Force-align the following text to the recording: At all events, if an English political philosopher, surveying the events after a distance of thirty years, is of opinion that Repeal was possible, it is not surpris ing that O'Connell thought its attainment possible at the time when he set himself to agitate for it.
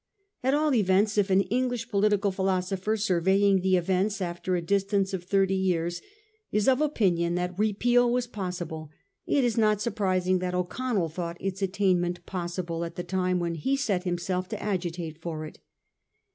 At 0.41 0.55
all 0.55 0.73
events, 0.73 1.15
if 1.19 1.29
an 1.29 1.41
English 1.41 1.87
political 1.89 2.31
philosopher, 2.31 2.97
surveying 2.97 3.61
the 3.61 3.77
events 3.77 4.19
after 4.19 4.55
a 4.55 4.61
distance 4.63 5.13
of 5.13 5.23
thirty 5.23 5.53
years, 5.53 6.01
is 6.51 6.67
of 6.67 6.81
opinion 6.81 7.35
that 7.35 7.59
Repeal 7.59 8.11
was 8.11 8.25
possible, 8.25 8.89
it 9.27 9.43
is 9.43 9.59
not 9.59 9.77
surpris 9.79 10.25
ing 10.25 10.39
that 10.39 10.55
O'Connell 10.55 11.07
thought 11.09 11.37
its 11.39 11.61
attainment 11.61 12.25
possible 12.25 12.83
at 12.83 12.95
the 12.95 13.03
time 13.03 13.37
when 13.39 13.53
he 13.53 13.75
set 13.75 14.03
himself 14.03 14.49
to 14.49 14.59
agitate 14.63 15.19
for 15.21 15.45
it. 15.45 15.59